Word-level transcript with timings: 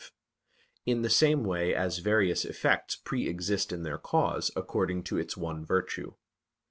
v); 0.03 0.11
in 0.93 1.03
the 1.03 1.11
same 1.11 1.43
way 1.43 1.75
as 1.75 1.99
various 1.99 2.43
effects 2.43 2.95
pre 2.95 3.27
exist 3.29 3.71
in 3.71 3.83
their 3.83 3.99
cause, 3.99 4.49
according 4.55 5.03
to 5.03 5.15
its 5.19 5.37
one 5.37 5.63
virtue. 5.63 6.15